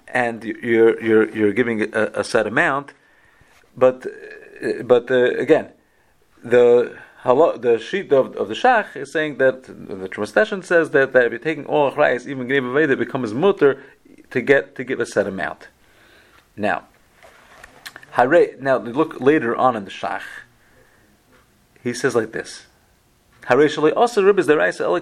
and 0.07 0.43
you're 0.43 1.01
you're 1.01 1.29
you're 1.35 1.53
giving 1.53 1.93
a, 1.93 2.11
a 2.13 2.23
set 2.23 2.47
amount, 2.47 2.93
but 3.75 4.05
but 4.83 5.09
uh, 5.11 5.31
again 5.31 5.71
the 6.43 6.97
the 7.25 7.79
sheet 7.79 8.13
of, 8.13 8.35
of 8.35 8.49
the 8.49 8.53
Shach 8.53 8.95
is 8.95 9.11
saying 9.11 9.37
that 9.39 9.63
the 9.63 10.07
Trumas 10.07 10.63
says 10.63 10.91
that, 10.91 11.11
that 11.13 11.25
if 11.25 11.31
you're 11.31 11.39
taking 11.39 11.65
all 11.65 11.91
achrayas, 11.91 12.27
even 12.27 12.47
Gnei 12.47 12.73
Veda, 12.73 12.93
it 12.93 12.99
becomes 12.99 13.33
mutter 13.33 13.81
to 14.29 14.41
get 14.41 14.75
to 14.75 14.83
give 14.83 14.99
a 14.99 15.07
set 15.07 15.25
amount. 15.25 15.69
Now, 16.55 16.83
Hare, 18.11 18.55
now 18.59 18.77
look 18.77 19.19
later 19.19 19.55
on 19.55 19.75
in 19.75 19.85
the 19.85 19.91
Shach. 19.91 20.21
He 21.83 21.93
says 21.93 22.13
like 22.15 22.31
this. 22.31 22.67
Also 23.49 24.21
ribbis 24.21 24.45
deraisa 24.45 24.81
al 24.81 24.99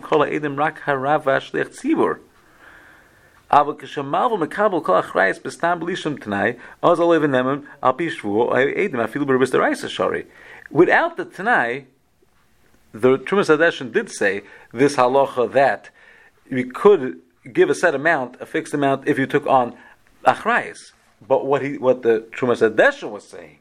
kol 0.00 0.26
rak. 0.56 2.18
Aber 3.50 3.74
nemon. 3.74 5.26
Without 10.70 11.16
the 11.16 11.24
tnai, 11.24 11.84
the 12.92 13.18
Trumas 13.18 13.56
Hadeshin 13.56 13.92
did 13.92 14.10
say 14.10 14.42
this 14.72 14.96
halacha 14.96 15.52
that 15.52 15.90
we 16.50 16.64
could 16.64 17.20
give 17.52 17.70
a 17.70 17.74
set 17.74 17.94
amount, 17.94 18.36
a 18.40 18.46
fixed 18.46 18.74
amount, 18.74 19.08
if 19.08 19.18
you 19.18 19.26
took 19.26 19.46
on 19.46 19.76
achrayis. 20.26 20.92
But 21.26 21.46
what 21.46 21.62
he, 21.62 21.78
what 21.78 22.02
the 22.02 22.26
Trumas 22.32 22.60
Hadesha 22.60 23.10
was 23.10 23.26
saying 23.26 23.58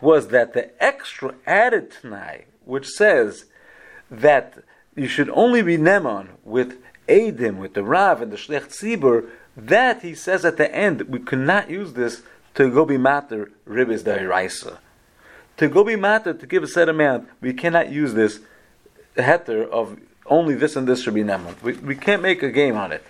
was 0.00 0.28
that 0.28 0.52
the 0.52 0.70
extra 0.82 1.34
added 1.46 1.90
tnai, 1.90 2.44
which 2.64 2.86
says 2.86 3.46
that 4.10 4.62
you 4.94 5.08
should 5.08 5.30
only 5.30 5.62
be 5.62 5.76
neman 5.76 6.28
with 6.44 6.80
Adim, 7.08 7.58
with 7.58 7.74
the 7.74 7.82
Rav 7.82 8.22
and 8.22 8.32
the 8.32 8.36
Shlech 8.36 8.68
Tzibur, 8.68 9.28
that 9.56 10.02
he 10.02 10.14
says 10.14 10.44
at 10.44 10.56
the 10.56 10.74
end, 10.74 11.02
we 11.02 11.18
cannot 11.18 11.70
use 11.70 11.92
this 11.92 12.22
to 12.54 12.70
go 12.70 12.84
be 12.84 12.98
matter 12.98 13.50
ribis 13.68 14.02
dairaisa. 14.02 14.78
To 15.58 15.68
go 15.68 15.84
be 15.84 15.96
matter 15.96 16.32
to 16.32 16.46
give 16.46 16.62
a 16.62 16.66
set 16.66 16.88
amount, 16.88 17.28
we 17.40 17.52
cannot 17.52 17.90
use 17.90 18.14
this 18.14 18.40
heter 19.16 19.68
of 19.68 19.98
only 20.26 20.54
this 20.54 20.74
and 20.74 20.88
this 20.88 21.02
should 21.02 21.14
be 21.14 21.22
neman. 21.22 21.60
We, 21.62 21.74
we 21.74 21.94
can't 21.94 22.22
make 22.22 22.42
a 22.42 22.50
game 22.50 22.76
on 22.76 22.92
it. 22.92 23.04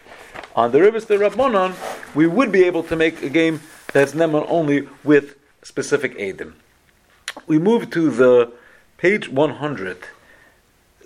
On 0.57 0.71
the 0.73 0.81
rivers 0.81 1.07
the 1.07 1.15
Rabbanon, 1.15 1.75
we 2.15 2.27
would 2.27 2.53
be 2.53 2.65
able 2.65 2.83
to 2.85 2.97
make 2.97 3.23
a 3.23 3.29
game 3.29 3.61
that's 3.93 4.13
Neman 4.13 4.45
only 4.49 4.89
with 5.03 5.37
specific 5.63 6.17
Adim. 6.19 6.55
We 7.47 7.59
move 7.59 7.91
to 7.91 8.11
the 8.11 8.53
page 8.99 9.29
100 9.29 10.05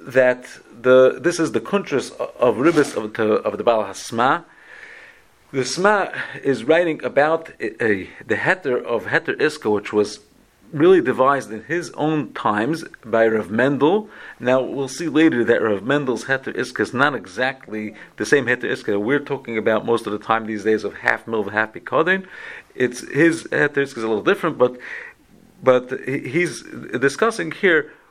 that 0.01 0.47
the 0.81 1.19
this 1.21 1.39
is 1.39 1.53
the 1.53 1.61
kuntras 1.61 2.11
of 2.19 2.57
ribis 2.57 2.97
of 2.97 3.13
the 3.15 3.35
of 3.49 3.59
the 3.59 3.65
Baal 3.65 3.85
Hasma. 3.85 4.45
The 5.51 5.65
Sma 5.65 6.13
is 6.43 6.65
writing 6.65 7.03
about 7.03 7.51
a, 7.59 7.83
a, 7.83 8.11
the 8.27 8.37
heter 8.37 8.85
of 8.85 9.07
heter 9.07 9.35
iska, 9.39 9.73
which 9.73 9.93
was 9.93 10.21
really 10.73 11.01
devised 11.01 11.51
in 11.51 11.65
his 11.65 11.91
own 11.93 12.33
times 12.33 12.85
by 13.05 13.27
Rav 13.27 13.51
Mendel. 13.51 14.11
Now 14.39 14.61
we'll 14.63 14.89
see 14.89 15.09
later 15.09 15.45
that 15.45 15.63
Rav 15.63 15.83
Mendel's 15.83 16.25
Heter 16.25 16.55
Iska 16.55 16.81
is 16.81 16.95
not 16.95 17.15
exactly 17.15 17.95
the 18.17 18.27
same 18.27 18.47
Heter 18.47 18.65
Iska 18.65 19.01
we're 19.01 19.19
talking 19.19 19.57
about 19.57 19.87
most 19.87 20.07
of 20.07 20.13
the 20.13 20.19
time 20.19 20.47
these 20.47 20.65
days 20.65 20.85
of 20.85 20.95
half 20.95 21.27
milv, 21.27 21.51
half 21.53 21.73
pikadin. 21.73 22.27
It's 22.75 23.01
his 23.09 23.45
Heter 23.45 23.79
Iska 23.79 23.99
is 23.99 24.05
a 24.05 24.09
little 24.09 24.23
different, 24.23 24.59
but 24.59 24.79
but 25.63 25.91
he's 26.07 26.63
discussing 27.01 27.51
here 27.51 27.93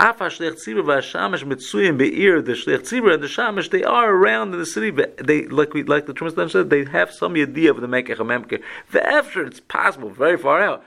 Afa 0.00 0.24
Shlech 0.24 0.54
Mitzuyim 0.56 1.98
Be'ir, 1.98 2.40
the 2.40 2.52
Shlech 2.52 2.88
Tzibur 2.88 3.12
and 3.12 3.22
the 3.22 3.26
Shamish, 3.26 3.68
they 3.68 3.84
are 3.84 4.10
around 4.14 4.54
in 4.54 4.58
the 4.58 4.64
city, 4.64 4.90
but 4.90 5.14
they, 5.18 5.46
like 5.46 5.74
we, 5.74 5.82
like 5.82 6.06
the 6.06 6.14
Trumas 6.14 6.50
said, 6.50 6.70
they 6.70 6.86
have 6.86 7.12
some 7.12 7.34
idea 7.36 7.70
of 7.70 7.82
the 7.82 7.86
Mekech 7.86 8.16
HaMemker. 8.16 8.62
The 8.92 9.06
after, 9.06 9.44
it's 9.44 9.60
possible, 9.60 10.08
very 10.08 10.38
far 10.38 10.62
out. 10.62 10.82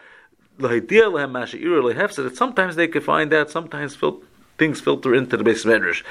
That 0.58 2.32
sometimes 2.34 2.76
they 2.76 2.88
could 2.88 3.04
find 3.04 3.32
out, 3.32 3.52
sometimes 3.52 3.96
fil- 3.96 4.24
things 4.58 4.82
filter 4.82 5.14
into 5.14 5.38
the 5.38 5.44
base 5.44 5.64
medrash. 5.64 6.02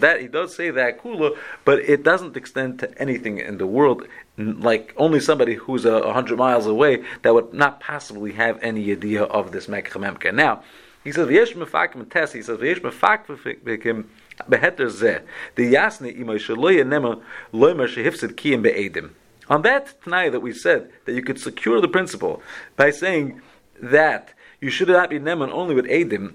That 0.00 0.20
he 0.20 0.28
does 0.28 0.56
say 0.56 0.70
that 0.70 1.02
kula, 1.02 1.36
but 1.66 1.78
it 1.80 2.02
doesn't 2.02 2.38
extend 2.38 2.78
to 2.78 2.98
anything 2.98 3.36
in 3.36 3.58
the 3.58 3.66
world. 3.66 4.06
Like 4.38 4.94
only 4.96 5.20
somebody 5.20 5.54
who's 5.54 5.84
a 5.84 6.12
hundred 6.12 6.38
miles 6.38 6.66
away 6.66 7.04
that 7.22 7.34
would 7.34 7.52
not 7.52 7.80
possibly 7.80 8.32
have 8.32 8.58
any 8.62 8.90
idea 8.90 9.24
of 9.24 9.52
this 9.52 9.66
mekcha 9.66 10.34
Now 10.34 10.62
he 11.04 11.12
says 11.12 11.28
v'yesh 11.28 11.54
mefakim 11.54 12.08
tes. 12.10 12.32
He 12.32 12.42
says 12.42 12.58
v'yesh 12.58 12.80
mefakim 12.80 14.06
beheter 14.48 14.86
zeh 14.86 15.22
the 15.54 15.74
yasne 15.74 16.18
imoy 16.18 16.38
shaloye 16.38 16.82
nema 16.82 17.20
loymer 17.52 17.88
shehifsid 17.88 18.34
kiyim 18.34 18.62
be'edim. 18.62 19.10
On 19.50 19.62
that 19.62 20.00
tonight 20.02 20.30
that 20.30 20.40
we 20.40 20.52
said 20.54 20.90
that 21.04 21.12
you 21.12 21.22
could 21.22 21.38
secure 21.38 21.80
the 21.80 21.88
principle 21.88 22.42
by 22.76 22.90
saying 22.90 23.42
that 23.82 24.32
you 24.60 24.70
should 24.70 24.88
not 24.88 25.10
be 25.10 25.18
neman 25.18 25.50
only 25.50 25.74
with 25.74 25.86
edim 25.86 26.34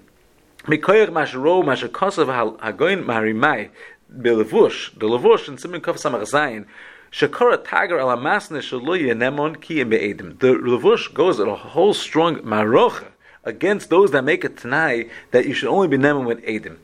Mikoyer 0.64 1.08
mashro 1.08 1.64
mashakosav 1.64 2.58
hagoin 2.60 3.04
marimai 3.04 3.70
belevush 4.14 4.98
the 4.98 5.06
levush 5.06 5.48
in 5.48 5.56
simin 5.56 5.80
kof 5.80 5.96
samach 5.96 6.22
zayin 6.30 6.66
shakora 7.10 7.58
tagar 7.58 8.00
ala 8.00 8.16
masne 8.16 8.58
shaloye 8.58 9.14
nemon 9.16 9.60
ki 9.60 9.84
beedim. 9.84 10.38
The 10.38 10.54
levush 10.54 11.12
goes 11.14 11.40
at 11.40 11.48
a 11.48 11.54
whole 11.54 11.94
strong 11.94 12.36
marocha 12.38 13.08
against 13.44 13.90
those 13.90 14.10
that 14.12 14.24
make 14.24 14.44
a 14.44 14.48
tonight 14.48 15.10
that 15.30 15.46
you 15.46 15.54
should 15.54 15.68
only 15.70 15.88
be 15.88 15.96
nemon 15.96 16.26
with 16.26 16.42
edim. 16.44 16.76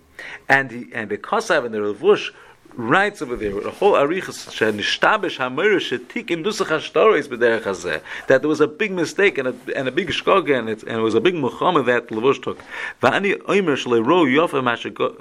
And 0.49 0.71
he, 0.71 0.87
and 0.93 1.09
because 1.09 1.51
of 1.51 1.65
in 1.65 1.73
the 1.73 1.79
levush 1.79 2.31
writes 2.77 3.23
over 3.23 3.37
there, 3.37 3.61
the 3.61 3.71
whole 3.71 3.93
arichas 3.93 4.49
shenishtabish 4.51 5.39
hamir 5.39 5.77
shetikin 5.77 6.45
dusach 6.45 6.67
hashtaris 6.67 7.29
b'derech 7.29 7.63
hazeh, 7.63 8.03
that 8.29 8.43
there 8.43 8.49
was 8.49 8.61
a 8.61 8.67
big 8.67 8.91
mistake 8.93 9.39
and 9.39 9.49
a, 9.49 9.55
and 9.77 9.89
a 9.89 9.93
big 9.93 10.09
shkog 10.09 10.57
and 10.57 10.69
it, 10.69 10.83
and 10.83 10.99
it 10.99 11.03
was 11.03 11.15
a 11.15 11.21
big 11.21 11.35
muhammad 11.35 11.87
that 11.87 12.09
Levush 12.09 12.43
took. 12.43 12.59
V'ani 13.03 13.37
oimer 13.43 13.77
shleiro 13.77 14.25
yofa 14.25 14.63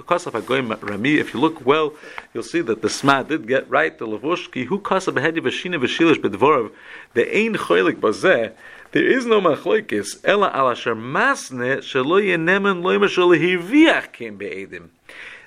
kosaf 0.04 0.32
hagoyim 0.32 0.80
rami. 0.82 1.16
If 1.16 1.34
you 1.34 1.40
look 1.40 1.64
well, 1.64 1.94
you'll 2.32 2.42
see 2.42 2.60
that 2.62 2.82
the 2.82 2.90
Sma 2.90 3.22
did 3.22 3.46
get 3.46 3.68
right. 3.70 3.96
The 3.96 4.06
Levush 4.06 4.50
ki 4.52 4.64
hu 4.64 4.80
kosaf 4.80 5.14
behedi 5.14 5.38
v'shina 5.38 5.80
v'shilish 5.80 6.20
b'dvorav 6.20 6.72
the 7.14 7.36
ein 7.36 7.54
choylik 7.54 7.96
bazeh. 7.96 8.52
There 8.92 9.06
is 9.06 9.26
no 9.26 9.40
machlokes 9.40 10.20
ela 10.24 10.50
al 10.54 10.70
asher 10.70 10.94
masne 10.94 11.78
shelo 11.78 12.22
yenemen 12.22 12.82
loimer 12.82 13.08
shelo 13.08 13.36
hirviach 13.36 14.12
kim 14.12 14.36
be'edim 14.36 14.90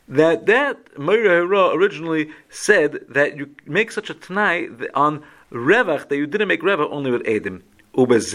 that 0.08 0.46
that 0.46 0.98
Meir 0.98 1.44
originally 1.44 2.32
said 2.50 3.06
that 3.10 3.36
you 3.38 3.54
make 3.66 3.92
such 3.92 4.10
a 4.10 4.14
Tanai 4.14 4.70
on 4.94 5.24
Revach 5.52 6.08
that 6.10 6.18
you 6.18 6.28
didn't 6.28 6.48
make 6.48 6.62
Revach 6.62 6.90
only 6.92 7.12
with 7.12 7.24
Edim. 7.24 7.64
Of 7.94 8.08
course, 8.08 8.32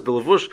the 0.00 0.12
Levush 0.12 0.48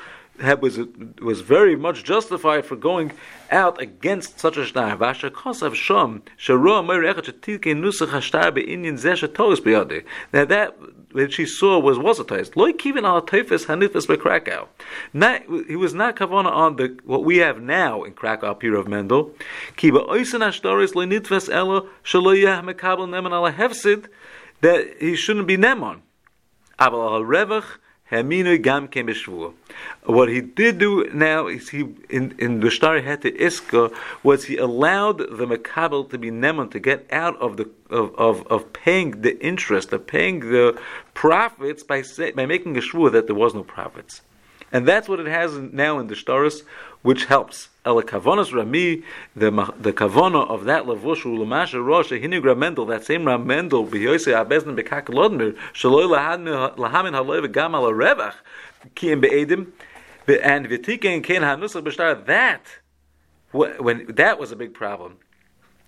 was 0.61 0.79
was 1.21 1.41
very 1.41 1.75
much 1.75 2.03
justified 2.03 2.65
for 2.65 2.75
going 2.75 3.11
out 3.51 3.81
against 3.81 4.39
such 4.39 4.57
a 4.57 4.65
shtar. 4.65 4.97
Vasha 4.97 5.29
kosav 5.29 5.71
shom 5.71 6.21
sharo 6.37 6.85
meir 6.85 7.01
echat 7.01 7.31
shetike 7.31 7.73
nusach 7.75 8.09
hashtar 8.09 8.51
zeh. 8.53 10.03
Now 10.33 10.45
that 10.45 10.75
that 11.13 11.31
she 11.31 11.45
saw 11.45 11.79
was 11.79 11.97
was 11.97 12.19
a 12.19 12.23
taste. 12.23 12.57
Loy 12.57 12.73
kivin 12.73 13.03
al 13.03 13.21
teifes 13.21 13.65
hanifes 13.65 14.07
beKrakow. 14.07 14.67
Not 15.13 15.43
he 15.67 15.75
was 15.75 15.93
not 15.93 16.15
kavana 16.15 16.51
on 16.51 16.75
the 16.75 16.97
what 17.05 17.23
we 17.23 17.37
have 17.37 17.61
now 17.61 18.03
in 18.03 18.13
Krakow, 18.13 18.59
Pir 18.59 18.75
of 18.75 18.87
Mendel. 18.87 19.31
Kiba 19.77 20.07
oisen 20.07 20.41
ashtaris 20.41 20.95
loy 20.95 21.05
nitves 21.05 21.53
elo 21.53 21.87
shalo 22.03 22.39
yah 22.39 22.61
mekabel 22.61 23.07
neman 23.07 23.31
ala 23.31 23.51
hefsid 23.51 24.07
that 24.61 24.97
he 24.99 25.15
shouldn't 25.15 25.47
be 25.47 25.57
nemon. 25.57 26.01
Abel 26.79 27.23
revach 27.23 27.77
Gam 28.61 28.87
What 30.03 30.29
he 30.29 30.41
did 30.41 30.77
do 30.77 31.09
now 31.13 31.47
is 31.47 31.69
he 31.69 31.81
in 32.09 32.35
in 32.37 32.59
the 32.59 32.67
Shtari 32.67 33.01
Hete 33.03 33.37
Iska 33.37 33.93
was 34.23 34.45
he 34.45 34.57
allowed 34.57 35.17
the 35.17 35.45
Makabel 35.45 36.09
to 36.09 36.17
be 36.17 36.31
Neman 36.31 36.71
to 36.71 36.79
get 36.79 37.07
out 37.11 37.35
of 37.37 37.57
the 37.57 37.69
of, 37.89 38.15
of, 38.15 38.47
of 38.47 38.73
paying 38.73 39.21
the 39.21 39.39
interest, 39.43 39.93
of 39.93 40.07
paying 40.07 40.39
the 40.39 40.79
profits 41.13 41.83
by 41.83 42.01
say, 42.01 42.31
by 42.31 42.45
making 42.45 42.77
a 42.77 42.81
shvua 42.81 43.11
that 43.11 43.27
there 43.27 43.35
was 43.35 43.53
no 43.53 43.63
profits. 43.63 44.21
And 44.71 44.87
that's 44.87 45.07
what 45.07 45.19
it 45.19 45.27
has 45.27 45.53
now 45.57 45.99
in 45.99 46.07
the 46.07 46.15
Shtaris, 46.15 46.63
which 47.01 47.25
helps. 47.25 47.69
El 47.85 48.01
kavonas 48.01 48.51
rami, 48.51 49.03
the 49.35 49.51
the 49.79 49.93
kavona 49.93 50.49
of 50.49 50.65
that 50.65 50.85
levush 50.85 51.21
ulamasha 51.21 51.85
rosh 51.85 52.09
hinig 52.09 52.41
ramendel, 52.41 52.87
that 52.87 53.05
same 53.05 53.25
ramendel 53.25 53.87
b'yoyse 53.87 54.33
abezn 54.33 54.75
bekak 54.75 55.05
lodmir 55.05 55.55
shaloi 55.71 56.07
lahamin 56.77 57.13
haloi 57.13 57.45
v'gam 57.45 57.75
al 57.75 57.91
revach 57.91 58.33
kiyim 58.95 59.21
be'edim 59.21 59.71
and 60.41 60.67
v'tikein 60.67 61.23
ken 61.23 61.43
hanusach 61.43 61.83
b'shtar 61.83 62.25
that 62.25 62.63
when 63.51 64.07
that 64.07 64.39
was 64.39 64.51
a 64.51 64.55
big 64.55 64.73
problem. 64.73 65.17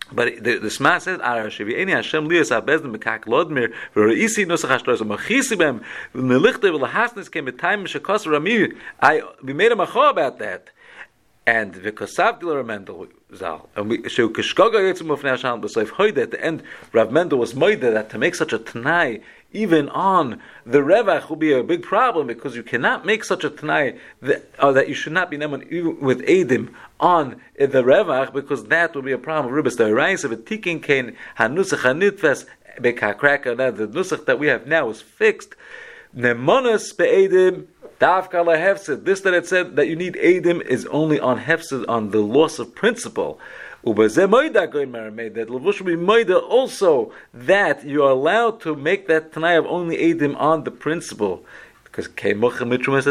But 0.10 0.42
the, 0.42 0.60
the 0.60 0.70
Shema 0.70 1.00
says, 1.00 1.20
"Ara 1.20 1.48
shevi'eni 1.48 1.92
Hashem 1.92 2.30
lias 2.30 2.52
abezdim 2.52 2.96
bekak 2.96 3.26
lodmir 3.26 3.74
v'reisi 3.96 4.46
nusach 4.46 4.70
hashtoros 4.70 5.00
machisi 5.00 5.58
bem 5.58 5.82
v'melichte 6.14 6.70
v'lahasnis 6.80 7.32
kem 7.32 7.48
b'tayim 7.48 7.88
shekos 7.88 8.32
rami." 8.32 8.74
I 9.02 9.24
we 9.42 9.54
made 9.54 9.72
a 9.72 9.76
macho 9.76 10.08
about 10.10 10.38
that 10.38 10.70
and 11.48 11.76
the 11.76 11.94
Kosavdil 11.94 12.64
Mendel 12.66 13.08
Zal. 13.34 13.70
And 13.76 13.90
we 13.90 14.10
so 14.10 14.30
Kishkoga 14.30 14.80
Yitzim 14.80 15.10
of 15.12 15.22
Nashal 15.22 15.62
B'Soif 15.62 15.92
Hoide 15.92 16.18
at 16.18 16.32
the 16.32 16.44
end, 16.44 16.62
Rav 16.92 17.10
Mendel 17.10 17.40
was 17.40 17.54
moide 17.54 17.80
that 17.80 18.10
to 18.10 18.18
make 18.18 18.36
such 18.36 18.52
a 18.52 18.60
Tanai 18.60 19.22
even 19.54 19.88
on 19.90 20.42
the 20.66 20.80
Revach 20.80 21.30
will 21.30 21.38
be 21.38 21.54
a 21.54 21.64
big 21.64 21.82
problem 21.82 22.28
because 22.28 22.58
you 22.58 22.64
cannot 22.64 23.06
make 23.06 23.24
such 23.24 23.46
a 23.46 23.50
Tanai 23.50 23.98
that, 24.22 24.46
uh, 24.60 24.74
that 24.74 24.90
you 24.90 24.94
should 24.94 25.14
not 25.14 25.30
be 25.30 25.38
even 25.38 25.98
with 26.02 26.20
Edim 26.28 26.74
on 27.00 27.42
the 27.56 27.82
Revach 27.82 28.34
because 28.34 28.66
that 28.66 28.94
will 28.94 29.02
be 29.02 29.14
a 29.14 29.18
problem. 29.18 29.54
Ribas 29.54 29.78
the 29.78 29.86
of 30.26 30.32
a 30.34 30.38
Tikin 30.38 30.84
Kain 30.84 31.16
Hanusach 31.40 31.80
Hanitves 31.80 32.46
Bekakraka. 32.80 33.56
The 33.78 33.88
Nusach 33.88 34.26
that 34.26 34.38
we 34.38 34.48
have 34.48 34.68
now 34.68 34.90
is 34.90 35.02
fixed. 35.02 35.56
Nemonas 36.16 36.96
Be'edim 36.98 37.68
Davka 38.00 38.46
la. 38.46 38.56
This 38.96 39.22
that 39.22 39.34
it 39.34 39.48
said 39.48 39.76
that 39.76 39.88
you 39.88 39.96
need 39.96 40.14
edim 40.16 40.62
is 40.62 40.86
only 40.88 41.20
on 41.20 41.40
hefsid 41.42 41.86
on 41.88 42.12
the 42.12 42.20
loss 42.20 42.60
of 42.60 42.76
principle. 42.76 43.40
That 43.84 43.94
levush 43.94 45.86
be 45.86 45.96
moida 45.96 46.42
also 46.42 47.14
that 47.34 47.86
you 47.86 48.04
are 48.04 48.12
allowed 48.12 48.60
to 48.62 48.76
make 48.76 49.08
that 49.08 49.32
tanai 49.32 49.56
of 49.56 49.66
only 49.66 49.98
edim 49.98 50.36
on 50.38 50.64
the 50.64 50.72
principle. 50.72 51.46
Because 51.84 52.08
the 52.08 52.34
trumas 52.34 53.06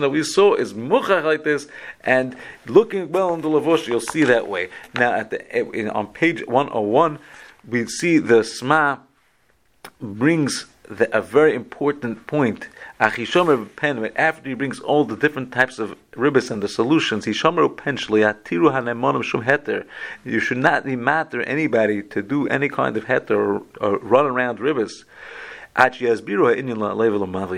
that 0.00 0.10
we 0.10 0.22
saw 0.22 0.54
is 0.54 0.72
muchach 0.72 1.24
like 1.24 1.44
this, 1.44 1.68
and 2.02 2.36
looking 2.66 3.12
well 3.12 3.34
in 3.34 3.42
the 3.42 3.48
levush, 3.48 3.86
you'll 3.86 4.00
see 4.00 4.24
that 4.24 4.48
way. 4.48 4.70
Now 4.94 5.12
at 5.12 5.30
the 5.30 5.90
on 5.92 6.06
page 6.08 6.46
one 6.46 6.68
hundred 6.68 6.88
one, 6.88 7.18
we 7.68 7.86
see 7.86 8.18
the 8.18 8.42
sma 8.42 9.00
brings 10.00 10.66
the, 10.88 11.14
a 11.16 11.20
very 11.20 11.54
important 11.54 12.26
point 12.26 12.68
Achishomer 13.00 13.68
pen, 13.76 14.10
after 14.16 14.48
he 14.48 14.54
brings 14.56 14.80
all 14.80 15.04
the 15.04 15.16
different 15.16 15.52
types 15.52 15.78
of 15.78 15.96
ribbis 16.14 16.50
and 16.50 16.60
the 16.60 16.68
solutions, 16.68 17.26
he 17.26 17.30
shomer 17.30 17.72
penshli 17.72 18.26
atiru 18.26 18.72
hanemonim 18.72 19.22
shum 19.22 19.44
heter. 19.44 19.86
You 20.24 20.40
should 20.40 20.58
not 20.58 20.84
matter 20.84 21.40
anybody 21.42 22.02
to 22.02 22.22
do 22.22 22.48
any 22.48 22.68
kind 22.68 22.96
of 22.96 23.04
heter 23.04 23.30
or, 23.30 23.62
or 23.80 23.98
run 23.98 24.26
around 24.26 24.58
ribbis. 24.58 25.04
You 25.78 26.08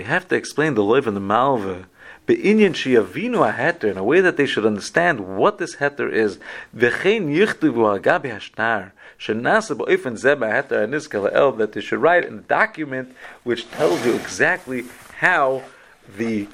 have 0.03 0.27
to 0.27 0.35
explain 0.35 0.75
the 0.75 0.83
loiv 0.83 1.07
and 1.07 1.15
the 1.15 1.21
malva. 1.21 1.87
Be'inyan 2.27 2.75
sheyavinu 2.75 3.49
a 3.49 3.51
heter 3.51 3.89
in 3.89 3.97
a 3.97 4.03
way 4.03 4.21
that 4.21 4.37
they 4.37 4.45
should 4.45 4.67
understand 4.67 5.37
what 5.37 5.57
this 5.57 5.77
heter 5.77 6.11
is. 6.11 6.37
V'chein 6.77 7.35
yichtivu 7.35 7.99
agabi 7.99 8.31
hashtar 8.31 8.91
shenasa 9.17 9.75
ba'ofen 9.75 10.21
zeh 10.21 10.35
heter 10.35 10.87
aniskal 10.87 11.33
el 11.33 11.51
that 11.53 11.71
they 11.71 11.81
should 11.81 11.99
write 11.99 12.25
in 12.25 12.37
a 12.37 12.41
document 12.41 13.15
which 13.41 13.67
tells 13.71 14.05
you 14.05 14.13
exactly 14.13 14.83
how 15.21 15.61
the 16.17 16.47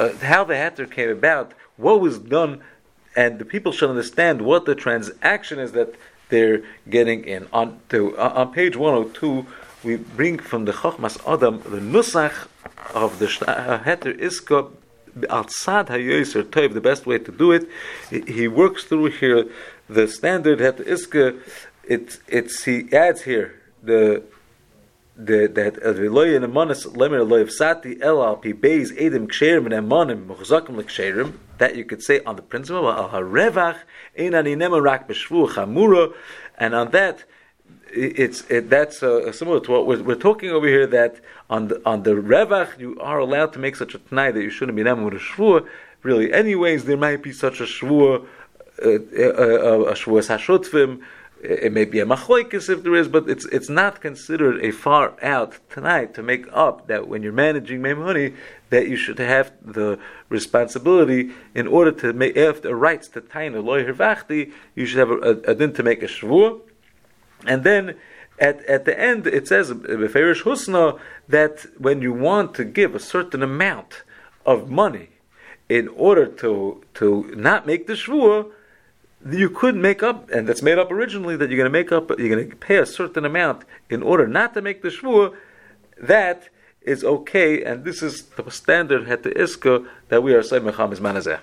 uh, 0.00 0.12
how 0.32 0.42
the 0.50 0.54
heter 0.54 0.86
came 0.90 1.10
about, 1.20 1.52
what 1.76 2.00
was 2.00 2.18
done, 2.18 2.52
and 3.14 3.38
the 3.38 3.44
people 3.44 3.70
should 3.70 3.88
understand 3.88 4.42
what 4.42 4.62
the 4.66 4.74
transaction 4.74 5.60
is 5.60 5.70
that 5.78 5.94
they're 6.28 6.60
getting 6.90 7.20
in. 7.34 7.46
On 7.52 7.66
to 7.90 7.98
uh, 8.18 8.40
on 8.40 8.52
page 8.52 8.74
one 8.76 8.92
hundred 8.94 9.14
two, 9.14 9.46
we 9.86 9.94
bring 10.18 10.36
from 10.50 10.64
the 10.64 10.72
Chochmas 10.72 11.16
Adam 11.32 11.54
the 11.74 11.82
nusach 11.94 12.36
of 13.02 13.10
the 13.20 13.26
uh, 13.46 13.78
heter 13.86 14.12
iska 14.28 14.58
outside 15.30 15.86
hayoser 15.86 16.42
toiv. 16.42 16.74
The 16.74 16.86
best 16.90 17.06
way 17.06 17.18
to 17.18 17.30
do 17.30 17.52
it, 17.52 17.64
he 18.10 18.48
works 18.48 18.82
through 18.88 19.10
here 19.22 19.46
the 19.88 20.08
standard 20.08 20.58
heter 20.58 20.84
iska. 20.94 21.40
It's 21.84 22.18
it's 22.26 22.64
he 22.64 22.76
adds 22.92 23.22
here 23.22 23.48
the 23.90 24.24
the, 25.16 25.46
that 25.46 25.74
Aviloy 25.74 26.36
and 26.36 26.44
Amonis 26.44 26.86
Lemer 26.86 27.28
Loy 27.28 27.46
Sati 27.46 28.00
El 28.02 28.36
Pi 28.36 28.52
Beis 28.52 28.90
Edim 28.98 29.22
and 29.22 29.88
Amonim 29.88 30.26
Muchzakim 30.26 30.76
Leksherim 30.76 31.34
that 31.58 31.76
you 31.76 31.84
could 31.84 32.02
say 32.02 32.20
on 32.24 32.36
the 32.36 32.42
principle 32.42 32.88
of 32.88 32.96
Al 32.96 33.20
Harevach 33.20 33.78
Ein 34.18 34.34
Ani 34.34 34.56
Rak 34.56 35.08
B'Shvu 35.08 35.48
Chamura 35.50 36.12
and 36.58 36.74
on 36.74 36.90
that 36.90 37.24
it's 37.94 38.42
it, 38.50 38.68
that's 38.68 39.02
uh, 39.02 39.30
similar 39.32 39.60
to 39.60 39.70
what 39.70 39.86
we're, 39.86 40.02
we're, 40.02 40.14
talking 40.16 40.50
over 40.50 40.66
here 40.66 40.86
that 40.86 41.20
on 41.48 41.68
the 41.68 41.80
on 41.86 42.02
the 42.02 42.10
revach 42.10 42.78
you 42.78 42.98
are 43.00 43.18
allowed 43.18 43.52
to 43.52 43.58
make 43.58 43.76
such 43.76 43.94
a 43.94 43.98
t'nai 43.98 44.32
that 44.34 44.42
you 44.42 44.50
shouldn't 44.50 44.76
be 44.76 44.82
named 44.82 45.04
with 45.04 45.14
a. 45.14 45.64
Really, 46.02 46.34
anyways, 46.34 46.84
there 46.84 46.98
might 46.98 47.22
be 47.22 47.32
such 47.32 47.60
a 47.60 47.64
shvur, 47.64 48.26
uh, 48.84 48.88
uh, 48.88 48.90
uh, 48.90 49.90
a 49.90 49.94
shvur 49.94 50.20
hashotvim 50.20 51.02
it 51.44 51.72
may 51.72 51.84
be 51.84 52.00
a 52.00 52.06
machloikis 52.06 52.70
if 52.70 52.82
there 52.82 52.94
is, 52.94 53.08
but 53.08 53.28
it's 53.28 53.44
it's 53.46 53.68
not 53.68 54.00
considered 54.00 54.64
a 54.64 54.70
far 54.70 55.14
out 55.22 55.58
tonight 55.68 56.14
to 56.14 56.22
make 56.22 56.46
up 56.52 56.86
that 56.86 57.06
when 57.06 57.22
you're 57.22 57.32
managing 57.32 57.82
money 57.82 58.34
that 58.70 58.88
you 58.88 58.96
should 58.96 59.18
have 59.18 59.52
the 59.62 59.98
responsibility 60.30 61.30
in 61.54 61.66
order 61.66 61.92
to 61.92 62.12
make 62.12 62.34
the 62.34 62.74
rights 62.74 63.08
to 63.08 63.20
taina 63.20 63.62
loy 63.62 63.84
hervachti, 63.84 64.52
you 64.74 64.86
should 64.86 64.98
have 64.98 65.10
a, 65.10 65.18
a, 65.18 65.52
a 65.52 65.54
din 65.54 65.72
to 65.74 65.82
make 65.82 66.02
a 66.02 66.06
shvur, 66.06 66.60
and 67.46 67.62
then 67.62 67.94
at, 68.38 68.64
at 68.64 68.84
the 68.86 68.98
end 68.98 69.26
it 69.26 69.46
says 69.46 69.70
beferish 69.70 70.42
husna 70.42 70.98
that 71.28 71.66
when 71.78 72.00
you 72.00 72.12
want 72.12 72.54
to 72.54 72.64
give 72.64 72.94
a 72.94 73.00
certain 73.00 73.42
amount 73.42 74.02
of 74.46 74.70
money 74.70 75.10
in 75.68 75.88
order 75.88 76.26
to 76.26 76.82
to 76.94 77.30
not 77.36 77.66
make 77.66 77.86
the 77.86 77.92
shvur 77.92 78.50
you 79.30 79.50
could 79.50 79.76
make 79.76 80.02
up, 80.02 80.30
and 80.30 80.46
that's 80.46 80.62
made 80.62 80.78
up 80.78 80.90
originally, 80.90 81.36
that 81.36 81.48
you're 81.48 81.56
going 81.56 81.70
to 81.72 81.78
make 81.78 81.92
up, 81.92 82.10
you're 82.18 82.28
going 82.28 82.50
to 82.50 82.56
pay 82.56 82.76
a 82.76 82.86
certain 82.86 83.24
amount 83.24 83.64
in 83.88 84.02
order 84.02 84.26
not 84.26 84.54
to 84.54 84.62
make 84.62 84.82
the 84.82 84.88
shvur, 84.88 85.34
that 86.00 86.48
is 86.82 87.04
okay, 87.04 87.62
and 87.64 87.84
this 87.84 88.02
is 88.02 88.22
the 88.22 88.50
standard 88.50 89.06
het 89.06 89.22
iska 89.22 89.86
that 90.08 90.22
we 90.22 90.34
are 90.34 90.42
saying 90.42 90.64
mechamis 90.64 91.00
manazeh. 91.00 91.40